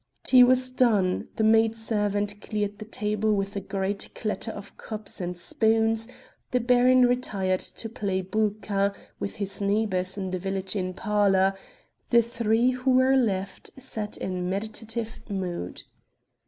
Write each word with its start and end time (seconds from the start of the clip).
Tea 0.23 0.43
was 0.43 0.71
done; 0.71 1.27
the 1.35 1.43
maid 1.43 1.75
servant 1.75 2.41
cleared 2.41 2.79
the 2.79 2.85
table 2.85 3.35
with 3.35 3.55
a 3.55 3.59
great 3.59 4.09
clatter 4.15 4.49
of 4.49 4.75
cups 4.75 5.21
and 5.21 5.37
spoons, 5.37 6.07
the 6.49 6.59
baron 6.59 7.05
retired 7.05 7.59
to 7.59 7.87
play 7.87 8.21
Bulka 8.23 8.95
with 9.19 9.35
his 9.35 9.61
neighbors 9.61 10.17
in 10.17 10.31
the 10.31 10.39
village 10.39 10.75
inn 10.75 10.95
parlor; 10.95 11.53
the 12.09 12.23
three 12.23 12.71
who 12.71 12.89
were 12.93 13.15
left 13.15 13.69
sat 13.77 14.17
in 14.17 14.49
meditative 14.49 15.19
mood. 15.29 15.83